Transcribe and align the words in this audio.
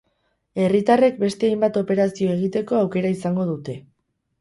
Herritarrek 0.63 1.19
beste 1.25 1.51
hainbat 1.53 1.79
operazio 1.83 2.35
egiteko 2.39 2.83
aukera 2.83 3.15
izango 3.21 3.51
dute. 3.55 3.81